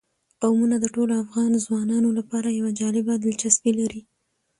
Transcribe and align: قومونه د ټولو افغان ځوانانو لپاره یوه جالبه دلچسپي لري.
قومونه 0.41 0.75
د 0.79 0.85
ټولو 0.95 1.13
افغان 1.23 1.51
ځوانانو 1.65 2.09
لپاره 2.19 2.55
یوه 2.59 2.71
جالبه 2.79 3.13
دلچسپي 3.25 3.71
لري. 3.79 4.01